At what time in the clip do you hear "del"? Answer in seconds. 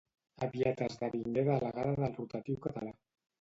1.91-1.95